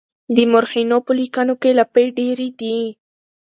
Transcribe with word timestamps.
د 0.35 0.37
مورخينو 0.51 0.97
په 1.05 1.11
ليکنو 1.19 1.53
کې 1.61 1.69
لافې 1.77 2.05
ډېرې 2.17 2.49
دي. 2.59 2.77